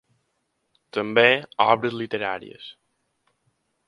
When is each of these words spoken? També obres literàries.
També 0.97 1.25
obres 1.65 1.97
literàries. 1.99 2.71